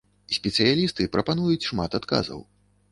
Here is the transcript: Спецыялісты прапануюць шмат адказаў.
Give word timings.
Спецыялісты 0.37 1.09
прапануюць 1.17 1.67
шмат 1.69 1.91
адказаў. 2.03 2.39